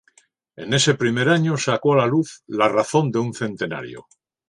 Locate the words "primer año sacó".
0.95-1.93